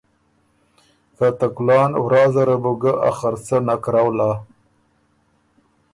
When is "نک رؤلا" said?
3.67-4.31